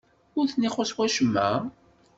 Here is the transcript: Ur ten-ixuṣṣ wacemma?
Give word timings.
Ur 0.39 0.45
ten-ixuṣṣ 0.51 0.91
wacemma? 0.97 1.49